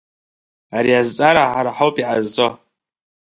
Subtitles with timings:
[0.77, 2.47] Ари азҵаара ҳара ҳауп иҟазҵо…